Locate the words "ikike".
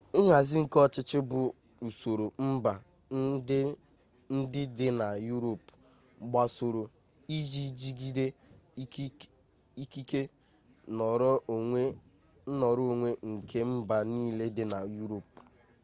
9.83-10.21